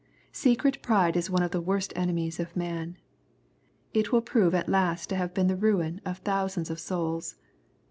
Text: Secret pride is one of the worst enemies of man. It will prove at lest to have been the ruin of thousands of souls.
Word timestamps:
Secret 0.33 0.81
pride 0.81 1.15
is 1.15 1.29
one 1.29 1.43
of 1.43 1.51
the 1.51 1.61
worst 1.61 1.93
enemies 1.95 2.39
of 2.39 2.55
man. 2.55 2.97
It 3.93 4.11
will 4.11 4.21
prove 4.23 4.55
at 4.55 4.67
lest 4.67 5.09
to 5.09 5.15
have 5.15 5.31
been 5.31 5.45
the 5.45 5.55
ruin 5.55 6.01
of 6.03 6.17
thousands 6.17 6.71
of 6.71 6.79
souls. 6.79 7.35